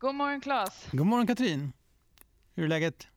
[0.00, 0.86] God morgon Claes.
[0.92, 1.72] God morgon Katrin.
[2.54, 3.08] Hur är läget?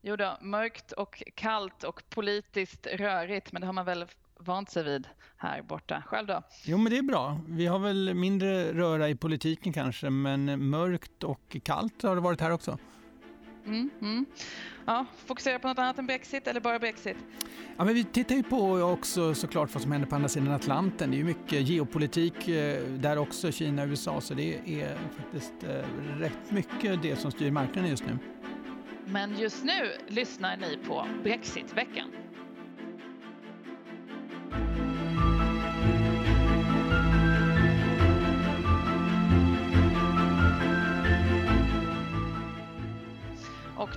[0.00, 4.06] Jo då, mörkt och kallt och politiskt rörigt, men det har man väl
[4.40, 6.02] vant sig vid här borta.
[6.06, 6.42] Själv då?
[6.64, 7.40] Jo, men det är bra.
[7.48, 12.40] Vi har väl mindre röra i politiken kanske, men mörkt och kallt har det varit
[12.40, 12.78] här också.
[13.66, 14.26] Mm, mm.
[14.86, 17.16] Ja, fokusera på något annat än Brexit eller bara Brexit?
[17.76, 21.10] Ja, men vi tittar ju på också såklart vad som händer på andra sidan Atlanten.
[21.10, 25.54] Det är ju mycket geopolitik eh, där också, Kina och USA, så det är faktiskt
[25.62, 28.18] eh, rätt mycket det som styr marknaden just nu.
[29.06, 32.10] Men just nu lyssnar ni på Brexitveckan.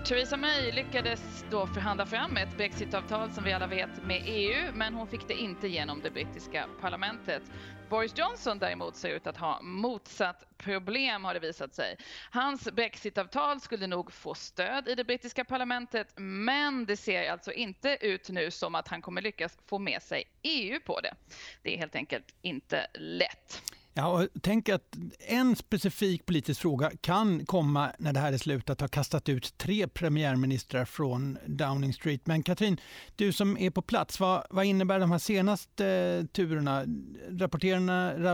[0.03, 4.93] Theresa May lyckades då förhandla fram ett brexitavtal som vi alla vet med EU, men
[4.93, 7.51] hon fick det inte genom det brittiska parlamentet.
[7.89, 11.97] Boris Johnson däremot ser ut att ha motsatt problem har det visat sig.
[12.31, 17.97] Hans brexitavtal skulle nog få stöd i det brittiska parlamentet, men det ser alltså inte
[18.01, 21.13] ut nu som att han kommer lyckas få med sig EU på det.
[21.61, 23.61] Det är helt enkelt inte lätt.
[23.99, 28.81] Ja, tänk att en specifik politisk fråga kan komma när det här är slut att
[28.81, 32.27] ha kastat ut tre premiärministrar från Downing Street.
[32.27, 32.77] Men Katrin,
[33.15, 36.85] du som är på plats, vad, vad innebär de här senaste eh, turerna?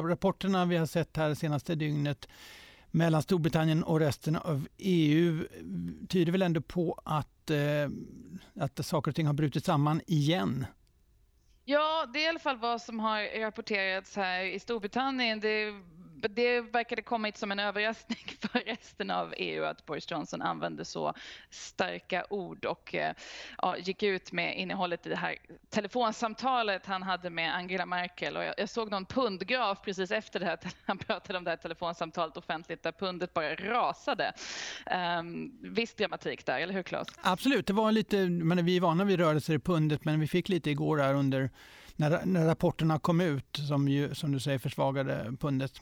[0.10, 2.28] Rapporterna vi har sett här senaste dygnet
[2.92, 5.48] mellan Storbritannien och resten av EU
[6.10, 7.90] tyder väl ändå på att, eh,
[8.64, 10.66] att saker och ting har brutit samman igen?
[11.68, 15.40] Ja, det är i alla fall vad som har rapporterats här i Storbritannien.
[15.40, 15.74] Det
[16.22, 21.14] det verkade kommit som en överraskning för resten av EU att Boris Johnson använde så
[21.50, 23.14] starka ord och eh,
[23.58, 25.38] ja, gick ut med innehållet i det här
[25.70, 28.38] telefonsamtalet han hade med Angela Merkel.
[28.38, 31.58] Och jag, jag såg någon pundgraf precis efter det här, han pratade om det här
[31.58, 34.34] telefonsamtalet offentligt där pundet bara rasade.
[35.20, 37.08] Um, viss dramatik där, eller hur Claes?
[37.22, 40.50] Absolut, det var lite, men vi är vana vid rörelser i pundet men vi fick
[40.50, 41.50] lite igår här under
[41.96, 45.82] när, när rapporterna kom ut som, ju, som du säger försvagade pundet.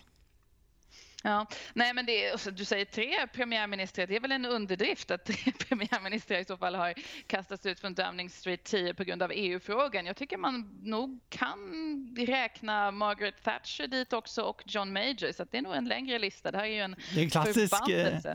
[1.25, 5.25] Ja, nej men det är, du säger tre premiärministrar, det är väl en underdrift att
[5.25, 6.93] tre premiärministrar i så fall har
[7.27, 10.05] kastats ut från Downing Street 10 på grund av EU-frågan.
[10.05, 15.57] Jag tycker man nog kan räkna Margaret Thatcher dit också och John Major, så det
[15.57, 16.51] är nog en längre lista.
[16.51, 18.33] Det här är ju en det är en klassisk, eh,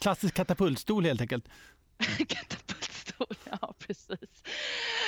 [0.00, 1.48] klassisk katapultstol helt enkelt.
[2.28, 4.42] katapultstol, ja precis.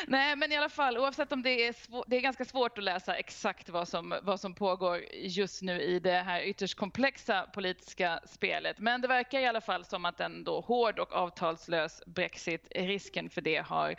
[0.06, 2.84] Nej men i alla fall oavsett om det är, svår, det är ganska svårt att
[2.84, 8.20] läsa exakt vad som, vad som pågår just nu i det här ytterst komplexa politiska
[8.24, 8.78] spelet.
[8.78, 13.30] Men det verkar i alla fall som att en då hård och avtalslös Brexit, risken
[13.30, 13.94] för det har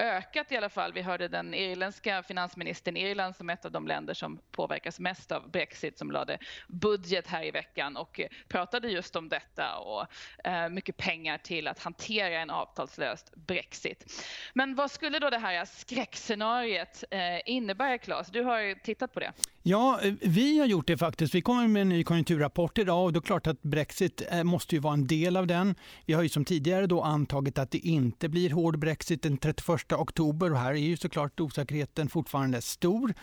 [0.00, 0.92] ökat i alla fall.
[0.92, 5.50] Vi hörde den irländska finansministern Irland som ett av de länder som påverkas mest av
[5.50, 6.38] Brexit som lade
[6.68, 10.06] budget här i veckan och pratade just om detta och
[10.44, 14.22] eh, mycket pengar till att hantera en avtalslöst Brexit.
[14.54, 18.28] Men vad skulle då det här skräckscenariet eh, innebära Claes?
[18.28, 19.32] Du har tittat på det.
[19.62, 21.34] Ja, eh, vi har gjort det faktiskt.
[21.34, 24.74] Vi kommer med en ny konjunkturrapport idag och Då är klart att Brexit eh, måste
[24.74, 25.74] ju vara en del av den.
[26.06, 29.60] Vi har ju som tidigare då antagit att det inte blir hård Brexit den 31
[29.96, 33.14] oktober och här är ju såklart osäkerheten fortfarande stor.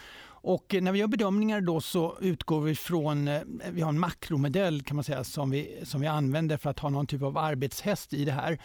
[0.48, 3.42] Och eh, när vi gör bedömningar då så utgår vi från, eh,
[3.72, 6.90] vi har en makromodell kan man säga som vi, som vi använder för att ha
[6.90, 8.60] någon typ av arbetshäst i det här.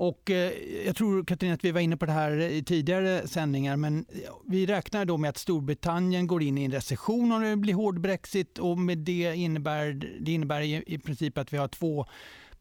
[0.00, 0.52] Och eh,
[0.86, 4.06] jag tror Katarina att vi var inne på det här i tidigare sändningar men
[4.46, 8.00] vi räknar då med att Storbritannien går in i en recession om det blir hård
[8.00, 10.60] Brexit och med det innebär det innebär
[10.90, 12.06] i princip att vi har två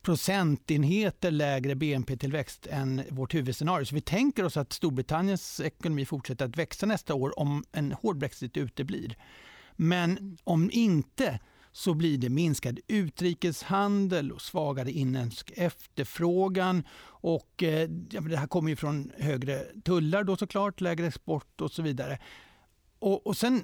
[0.02, 3.86] procentenheter lägre BNP-tillväxt än vårt huvudscenario.
[3.86, 8.18] Så vi tänker oss att Storbritanniens ekonomi fortsätter att växa nästa år om en hård
[8.18, 9.18] Brexit uteblir.
[9.76, 11.40] Men om inte
[11.72, 16.84] så blir det minskad utrikeshandel och svagare inhemsk efterfrågan.
[17.04, 21.82] Och, eh, det här kommer ju från högre tullar då såklart, lägre export och så
[21.82, 22.20] vidare.
[23.00, 23.64] Och, och Sen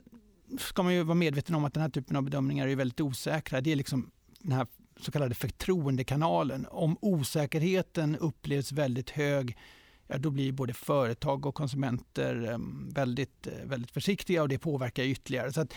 [0.59, 3.61] ska man ju vara medveten om att den här typen av bedömningar är väldigt osäkra.
[3.61, 4.67] Det är liksom den här
[4.99, 6.67] så kallade förtroendekanalen.
[6.71, 9.57] Om osäkerheten upplevs väldigt hög
[10.07, 15.03] ja, då blir både företag och konsumenter ehm, väldigt, eh, väldigt försiktiga och det påverkar
[15.03, 15.53] ytterligare.
[15.53, 15.73] Så att,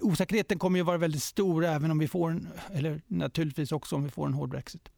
[0.00, 4.04] osäkerheten kommer att vara väldigt stor även om vi får en, eller naturligtvis också om
[4.04, 4.88] vi får en hård Brexit.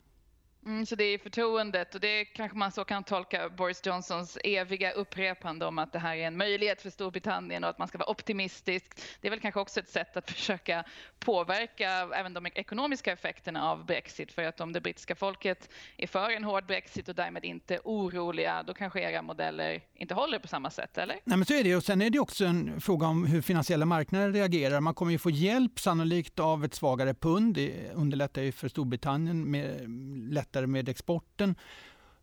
[0.67, 4.91] Mm, så det är förtroendet och det kanske man så kan tolka Boris Johnsons eviga
[4.91, 8.11] upprepande om att det här är en möjlighet för Storbritannien och att man ska vara
[8.11, 8.87] optimistisk.
[9.21, 10.85] Det är väl kanske också ett sätt att försöka
[11.19, 16.31] påverka även de ekonomiska effekterna av Brexit för att om det brittiska folket är för
[16.31, 20.71] en hård Brexit och därmed inte oroliga då kanske era modeller inte håller på samma
[20.71, 21.17] sätt, eller?
[21.25, 23.87] Nej, men så är det och sen är det också en fråga om hur finansiella
[23.87, 24.81] marknader reagerar.
[24.81, 27.55] Man kommer ju få hjälp sannolikt av ett svagare pund.
[27.55, 29.89] Det underlättar ju för Storbritannien med
[30.51, 31.55] lättare med exporten.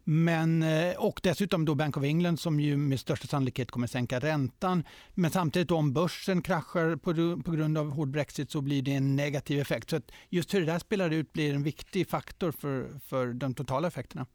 [0.03, 4.19] Men, eh, och dessutom då Bank of England som ju med största sannolikhet kommer sänka
[4.19, 4.83] räntan.
[5.13, 9.15] Men samtidigt om börsen kraschar på, på grund av hård Brexit så blir det en
[9.15, 9.89] negativ effekt.
[9.89, 13.88] Så just hur det där spelar ut blir en viktig faktor för, för de totala
[13.88, 14.25] effekterna.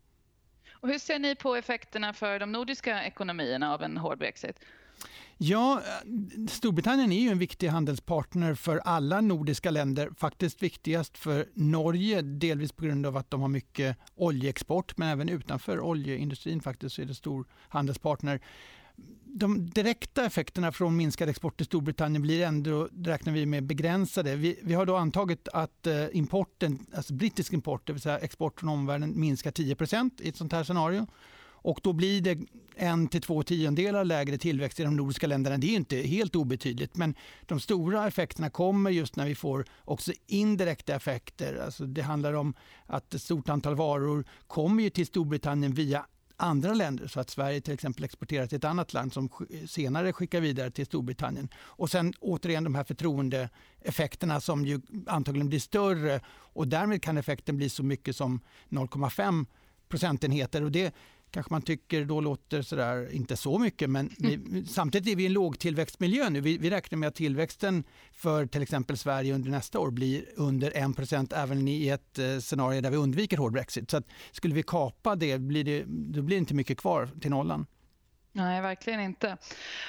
[0.73, 4.57] Och hur ser ni på effekterna för de nordiska ekonomierna av en hård Brexit?
[5.39, 10.11] Ja, eh, Storbritannien är ju en viktig handelspartner för alla nordiska länder.
[10.17, 15.29] Faktiskt viktigast för Norge, delvis på grund av att de har mycket oljeexport, men även
[15.29, 18.41] utanför oljeindustrin faktiskt så är det stor handelspartner.
[19.25, 24.37] De direkta effekterna från minskad export till Storbritannien blir ändå, räknar vi med, begränsade.
[24.37, 28.61] Vi, vi har då antagit att eh, importen, alltså brittisk import, det vill säga export
[28.61, 31.07] från omvärlden, minskar 10% i ett sånt här scenario.
[31.63, 32.39] Och då blir det
[32.77, 35.59] en till två tiondelar lägre tillväxt i de nordiska länderna.
[35.59, 37.15] Det är inte helt obetydligt, men
[37.47, 41.63] de stora effekterna kommer just när vi får också indirekta effekter.
[41.65, 42.55] Alltså det handlar om
[42.87, 46.07] att ett stort antal varor kommer ju till Storbritannien via
[46.37, 49.29] andra länder så att Sverige till exempel exporterar till ett annat land som
[49.69, 51.49] senare skickar vidare till Storbritannien.
[51.57, 57.57] Och sen återigen de här förtroendeeffekterna som ju antagligen blir större och därmed kan effekten
[57.57, 59.47] bli så mycket som 0,5
[59.89, 60.65] procentenheter.
[60.65, 60.95] Och det
[61.33, 64.67] kanske man tycker då låter sådär, inte så mycket, men vi, mm.
[64.67, 66.41] samtidigt är vi i en lågtillväxtmiljö nu.
[66.41, 70.71] Vi, vi, räknar med att tillväxten för till exempel Sverige under nästa år blir under
[70.71, 73.91] 1% även i ett eh, scenario där vi undviker hård Brexit.
[73.91, 77.31] Så att skulle vi kapa det, blir det, då blir det inte mycket kvar till
[77.31, 77.67] nollan.
[78.35, 79.37] Nej, verkligen inte.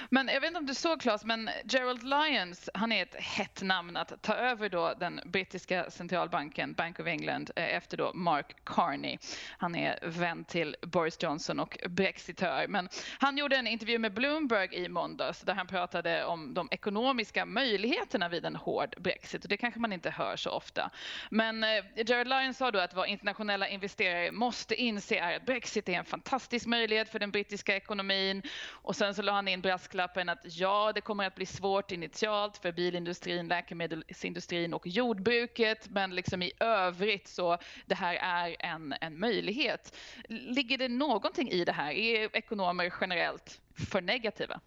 [0.10, 3.62] Men jag vet inte om du såg Claes, men Gerald Lyons, han är ett hett
[3.62, 8.56] namn att ta över då den brittiska centralbanken Bank of England eh, efter då Mark
[8.64, 9.18] Carney.
[9.58, 12.68] Han är vän till Boris Johnson och brexitör.
[12.68, 17.46] Men han gjorde en intervju med Bloomberg i måndags där han pratade om de ekonomiska
[17.46, 20.90] möjligheterna vid en hård brexit och det kanske man inte hör så ofta.
[21.30, 25.90] Men eh, Gerald Lyons sa då att vad internationella investerare måste inse är att brexit
[25.90, 28.52] är en fantastisk möjlighet för den brittiska ekonomin industrin.
[28.72, 32.58] Och sen så la han in brasklappen att ja, det kommer att bli svårt initialt
[32.58, 39.20] för bilindustrin, läkemedelsindustrin och jordbruket, men liksom i övrigt så det här är en, en
[39.20, 39.96] möjlighet.
[40.28, 41.92] Ligger det någonting i det här?
[41.92, 44.60] Är ekonomer generellt för negativa?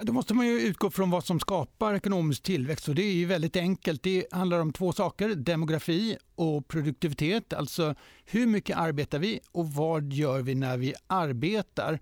[0.00, 3.26] Då måste man ju utgå från vad som skapar ekonomisk tillväxt och det är ju
[3.26, 4.02] väldigt enkelt.
[4.02, 7.52] Det handlar om två saker, demografi och produktivitet.
[7.52, 7.94] Alltså
[8.24, 12.00] hur mycket arbetar vi och vad gör vi när vi arbetar?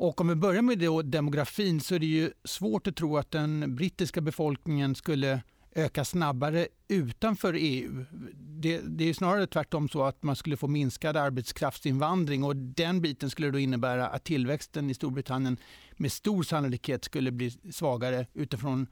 [0.00, 3.30] Och om vi börjar med då demografin så är det ju svårt att tro att
[3.30, 5.42] den brittiska befolkningen skulle
[5.74, 8.04] öka snabbare utanför EU.
[8.34, 13.30] Det, det, är snarare tvärtom så att man skulle få minskad arbetskraftsinvandring och den biten
[13.30, 15.56] skulle då innebära att tillväxten i Storbritannien
[15.96, 18.86] med stor sannolikhet skulle bli svagare utifrån,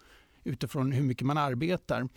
[0.45, 2.09] utifrån hur mycket man arbetar.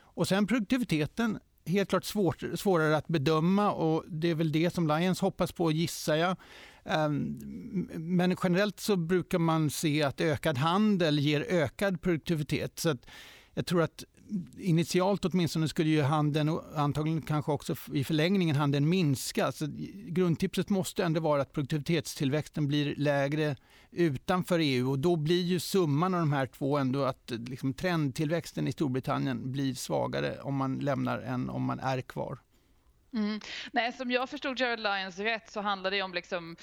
[0.00, 4.88] Och sen produktiviteten, helt klart svår, svårare att bedöma och det är väl det som
[4.88, 6.36] Lions hoppas på gissar jag.
[6.84, 7.38] Ehm,
[7.94, 12.78] men generellt så brukar man se att ökad handel ger ökad produktivitet.
[12.78, 12.96] Så
[13.54, 14.04] jag tror att
[14.58, 19.52] initialt åtminstone skulle ju handeln och antagligen kanske också i förlängningen handeln minska.
[19.52, 23.56] Så grundtipset måste ändå vara att produktivitetstillväxten blir lägre
[23.90, 28.68] utanför EU och då blir ju summan av de här två ändå att liksom trendtillväxten
[28.68, 32.38] i Storbritannien blir svagare om man lämnar än om man är kvar.
[33.12, 33.40] Mm.
[33.72, 36.56] Nej, som jag förstod Jared Lyons rätt så handlar det om liksom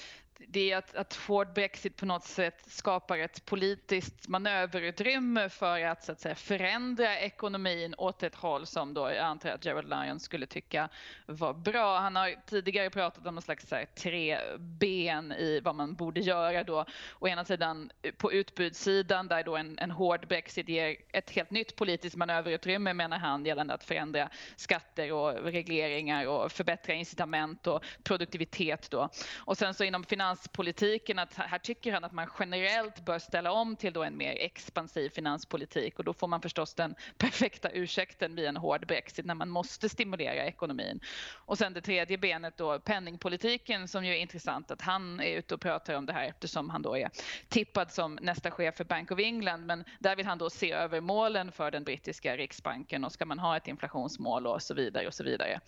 [0.46, 6.04] det är att, att hård Brexit på något sätt skapar ett politiskt manöverutrymme för att,
[6.04, 10.20] så att säga, förändra ekonomin åt ett håll som då jag antar att Gerald Lyon
[10.20, 10.88] skulle tycka
[11.26, 11.98] var bra.
[11.98, 16.64] Han har tidigare pratat om någon slags här, tre ben i vad man borde göra
[16.64, 16.84] då.
[17.18, 21.50] Å ena sidan eh, på utbudssidan där då en, en hård Brexit ger ett helt
[21.50, 27.84] nytt politiskt manöverutrymme menar han gällande att förändra skatter och regleringar och förbättra incitament och
[28.02, 29.08] produktivitet då.
[29.36, 33.52] Och sen så inom finans finanspolitiken att här tycker han att man generellt bör ställa
[33.52, 38.34] om till då en mer expansiv finanspolitik och då får man förstås den perfekta ursäkten
[38.34, 41.00] vid en hård Brexit när man måste stimulera ekonomin.
[41.46, 45.54] Och sen det tredje benet då penningpolitiken som ju är intressant att han är ute
[45.54, 47.10] och pratar om det här eftersom han då är
[47.48, 51.00] tippad som nästa chef för Bank of England men där vill han då se över
[51.00, 55.14] målen för den brittiska riksbanken och ska man ha ett inflationsmål och så vidare och
[55.14, 55.60] så vidare.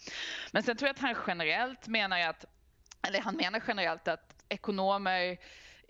[0.52, 2.45] Men sen tror jag att han generellt menar att,
[3.09, 5.38] eller han menar generellt att ekonomer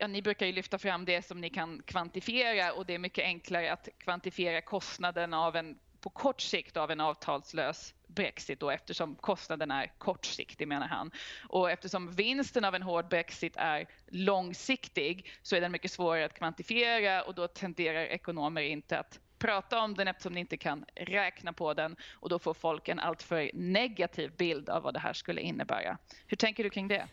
[0.02, 3.24] Ja, ni brukar ju lyfta fram det som ni kan kvantifiera och det är mycket
[3.24, 9.14] enklare att kvantifiera kostnaden av en, på kort sikt av en avtalslös Brexit då eftersom
[9.14, 11.10] kostnaden är kortsiktig menar han.
[11.48, 16.34] Och eftersom vinsten av en hård Brexit är långsiktig så är den mycket svårare att
[16.34, 21.52] kvantifiera och då tenderar ekonomer inte att prata om den eftersom ni inte kan räkna
[21.52, 25.40] på den och då får folk en alltför negativ bild av vad det här skulle
[25.40, 25.98] innebära.
[26.26, 27.08] Hur tänker du kring det?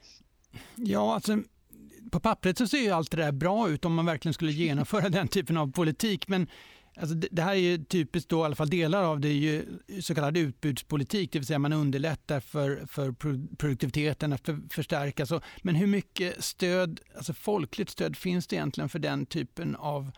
[0.75, 1.37] Ja, alltså
[2.11, 5.09] på pappret så ser ju allt det där bra ut om man verkligen skulle genomföra
[5.09, 6.27] den typen av politik.
[6.27, 6.47] Men
[6.97, 9.65] alltså, det här är ju typiskt då, i alla fall delar av det är ju
[10.01, 13.11] så kallad utbudspolitik, det vill säga man underlättar för, för
[13.55, 15.31] produktiviteten att för, förstärkas.
[15.61, 20.11] Men hur mycket stöd, alltså folkligt stöd finns det egentligen för den typen av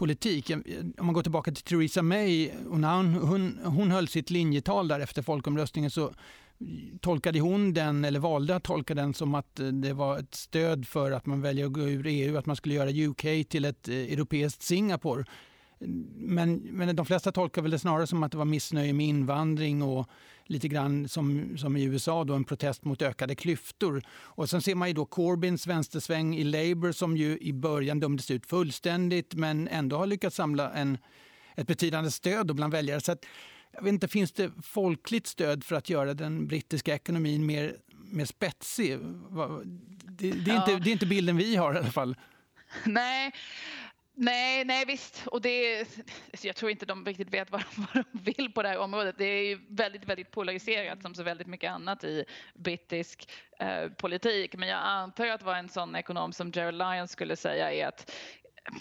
[0.00, 0.50] politik.
[0.98, 5.22] Om man går tillbaka till Theresa May, hon, hon, hon höll sitt linjetal där efter
[5.22, 6.12] folkomröstningen så
[7.00, 11.10] tolkade hon den, eller valde att tolka den som att det var ett stöd för
[11.10, 13.96] att man väljer att gå ur EU, att man skulle göra UK till ett eh,
[13.96, 15.24] europeiskt Singapore.
[16.16, 19.82] Men, men de flesta tolkar väl det snarare som att det var missnöje med invandring
[19.82, 20.08] och
[20.44, 24.02] lite grann som, som i USA, då, en protest mot ökade klyftor.
[24.10, 28.30] Och sen ser man ju då Corbyns vänstersväng i Labour som ju i början dömdes
[28.30, 30.98] ut fullständigt men ändå har lyckats samla en,
[31.56, 33.00] ett betydande stöd bland väljare.
[33.00, 33.26] Så att,
[33.72, 37.76] jag vet inte, finns det folkligt stöd för att göra den brittiska ekonomin mer,
[38.10, 38.98] mer spetsig?
[38.98, 40.56] Det, det, är ja.
[40.56, 42.16] inte, det är inte bilden vi har i alla fall.
[42.84, 43.32] Nej,
[44.22, 45.26] Nej, nej visst.
[45.26, 48.62] Och det, alltså, jag tror inte de riktigt vet vad de, vad de vill på
[48.62, 49.14] det här området.
[49.18, 52.24] Det är ju väldigt, väldigt polariserat som så väldigt mycket annat i
[52.54, 54.54] brittisk eh, politik.
[54.56, 58.12] Men jag antar att vad en sån ekonom som Gerald Lyons skulle säga är att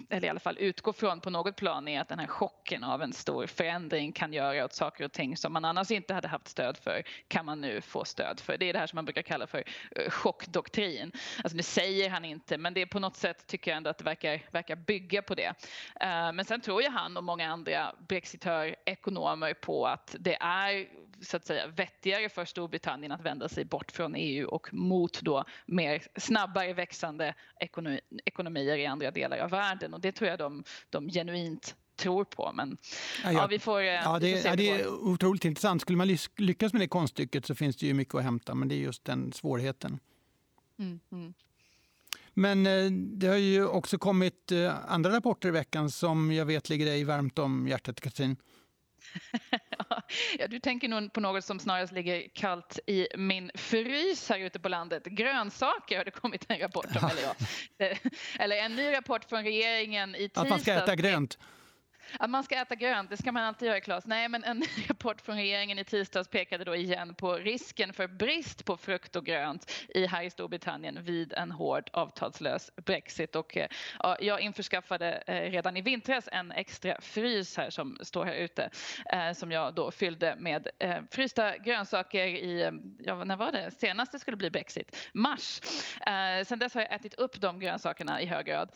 [0.10, 3.02] eller i alla fall utgå från på något plan är att den här chocken av
[3.02, 6.48] en stor förändring kan göra åt saker och ting som man annars inte hade haft
[6.48, 8.58] stöd för kan man nu få stöd för.
[8.58, 9.64] Det är det här som man brukar kalla för
[9.96, 11.12] eh, chockdoktrin.
[11.44, 13.98] Alltså nu säger han inte men det är på något sätt tycker jag ändå att
[13.98, 15.54] det verkar, verkar bygga på det.
[16.02, 20.88] Eh, men sen tror ju han och många andra brexitör-ekonomer på att det är
[21.22, 25.44] så att säga vettigare för Storbritannien att vända sig bort från EU och mot då
[25.66, 30.64] mer snabbare växande ekonomi, ekonomier i andra delar av världen och det tror jag de,
[30.90, 32.52] de genuint tror på.
[32.54, 32.78] Men
[33.24, 35.82] ja, ja, vi får, eh, ja, det, får ja, det är otroligt intressant.
[35.82, 38.76] Skulle man lyckas med det konststycket så finns det ju mycket att hämta, men det
[38.76, 40.00] är just den svårigheten.
[40.80, 41.34] Mm, mm.
[42.34, 46.70] Men eh, det har ju också kommit eh, andra rapporter i veckan som jag vet
[46.70, 48.36] ligger dig varmt om hjärtat, Katrin.
[50.40, 54.60] ja, du tänker nog på något som snarast ligger kallt i min frys här ute
[54.60, 55.06] på landet.
[55.06, 57.10] Grönsaker har det kommit en rapport om.
[57.12, 57.96] Eller, ja.
[58.40, 60.44] eller en ny rapport från regeringen i tisdags.
[60.44, 61.38] Att man ska äta grönt.
[62.20, 64.06] Att man ska äta grönt, det ska man alltid göra Claes.
[64.06, 68.66] Nej, men en rapport från regeringen i tisdags pekade då igen på risken för brist
[68.66, 73.36] på frukt och grönt i här i Storbritannien vid en hård avtalslös Brexit.
[73.36, 73.68] Och, eh,
[74.00, 78.70] ja, jag införskaffade eh, redan i vintras en extra frys här som står här ute
[79.14, 80.68] eh, som jag då fyllde med
[81.12, 83.72] frysta grönsaker i, ja, när var det?
[83.72, 85.62] Senast det skulle bli Brexit, mars.
[86.46, 88.70] Sen dess har jag ätit upp de grönsakerna i hög grad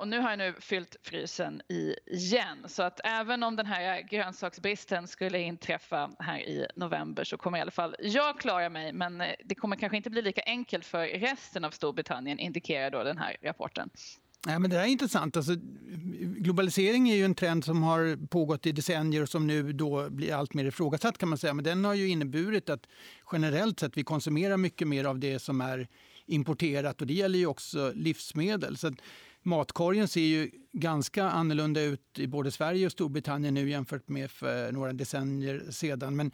[0.00, 1.62] och nu har jag nu fyllt frysen
[2.06, 2.68] igen igen.
[2.68, 7.60] Så att även om den här grönsaksbristen skulle inträffa här i november så kommer i
[7.60, 8.92] alla fall jag klara mig.
[8.92, 13.02] Men eh, det kommer kanske inte bli lika enkelt för resten av Storbritannien indikerar då
[13.02, 13.90] den här rapporten.
[14.46, 15.36] Ja, men det är intressant.
[15.36, 15.52] Alltså,
[16.20, 20.34] globalisering är ju en trend som har pågått i decennier och som nu då blir
[20.34, 21.54] allt mer ifrågasatt kan man säga.
[21.54, 22.86] Men den har ju inneburit att
[23.32, 25.88] generellt sett vi konsumerar mycket mer av det som är
[26.26, 28.76] importerat och det gäller ju också livsmedel.
[28.76, 28.92] Så
[29.48, 34.72] matkorgen ser ju ganska annorlunda ut i både Sverige och Storbritannien nu jämfört med för
[34.72, 36.16] några decennier sedan.
[36.16, 36.32] Men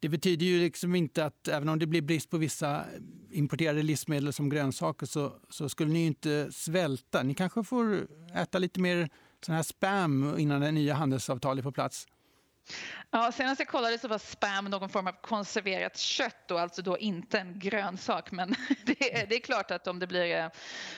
[0.00, 2.84] det betyder ju liksom inte att även om det blir brist på vissa
[3.30, 7.22] importerade livsmedel som grönsaker så, så skulle ni inte svälta.
[7.22, 9.08] Ni kanske får äta lite mer
[9.46, 12.06] sån här spam innan det nya handelsavtalet är på plats.
[13.14, 16.98] Ja, senast jag kollade så var spam någon form av konserverat kött och alltså då
[16.98, 18.30] inte en grönsak.
[18.30, 18.54] Men
[18.86, 20.48] det är, det är klart att om det, blir, eh,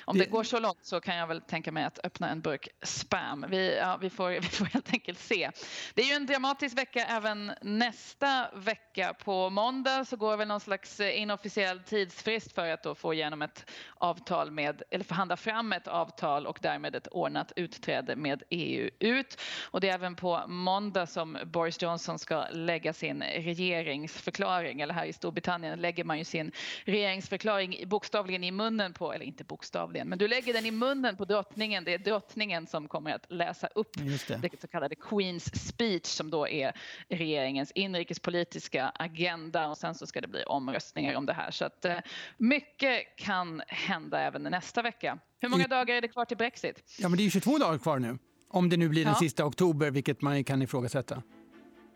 [0.04, 2.40] om det, det, går så långt så kan jag väl tänka mig att öppna en
[2.40, 3.46] burk spam.
[3.48, 5.50] Vi, ja, vi, får, vi får helt enkelt se.
[5.94, 9.14] Det är ju en dramatisk vecka även nästa vecka.
[9.14, 13.42] På måndag så går väl någon slags eh, inofficiell tidsfrist för att då få igenom
[13.42, 18.90] ett avtal med, eller förhandla fram ett avtal och därmed ett ordnat utträde med EU
[18.98, 19.40] ut.
[19.70, 24.80] Och det är även på måndag som Boris Johnson ska lägga sin regeringsförklaring.
[24.80, 26.52] Eller här i Storbritannien lägger man ju sin
[26.84, 31.24] regeringsförklaring bokstavligen i munnen på, eller inte bokstavligen, men du lägger den i munnen på
[31.24, 31.84] drottningen.
[31.84, 33.96] Det är drottningen som kommer att läsa upp
[34.28, 34.36] det.
[34.36, 36.72] det så kallade Queens speech som då är
[37.08, 41.50] regeringens inrikespolitiska agenda och sen så ska det bli omröstningar om det här.
[41.50, 41.96] Så att eh,
[42.36, 45.18] mycket kan hända även nästa vecka.
[45.40, 46.82] Hur många dagar är det kvar till Brexit?
[46.98, 48.18] Ja, men det är 22 dagar kvar nu.
[48.48, 49.18] Om det nu blir den ja.
[49.18, 51.22] sista oktober, vilket man kan ifrågasätta.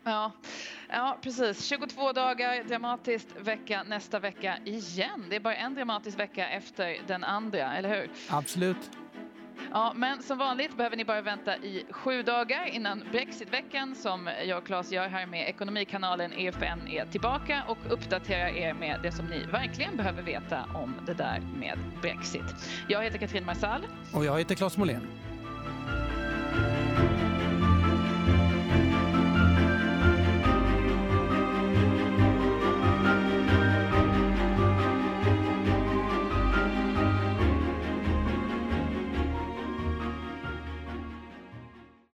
[0.03, 0.31] Ja,
[0.89, 1.67] ja, precis.
[1.67, 5.25] 22 dagar, dramatisk vecka nästa vecka igen.
[5.29, 8.09] Det är bara en dramatisk vecka efter den andra, eller hur?
[8.29, 8.91] Absolut.
[9.71, 14.57] Ja, men som vanligt behöver ni bara vänta i sju dagar innan Brexitveckan som jag
[14.57, 19.25] och Claes gör här med Ekonomikanalen EFN är tillbaka och uppdaterar er med det som
[19.25, 22.43] ni verkligen behöver veta om det där med Brexit.
[22.87, 23.87] Jag heter Katrin Marsall.
[24.13, 25.28] Och jag heter Claes Molén.